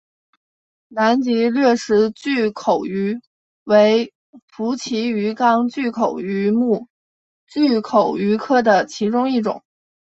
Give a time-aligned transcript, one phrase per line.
[0.87, 3.21] 南极掠食巨口鱼
[3.65, 4.11] 为
[4.47, 6.87] 辐鳍鱼纲巨口鱼目
[7.45, 9.63] 巨口鱼科的其中一种。